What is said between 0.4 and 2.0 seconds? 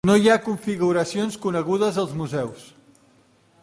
configuracions conegudes